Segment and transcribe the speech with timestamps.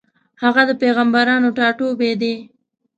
[0.43, 2.35] هغه د پېغمبرانو ټاټوبی دی.